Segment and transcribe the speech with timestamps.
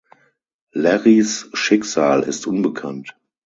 [0.73, 3.15] Larrys Schicksal ist unbekannt.